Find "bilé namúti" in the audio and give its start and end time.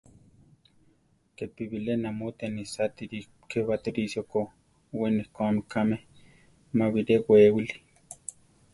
1.71-2.41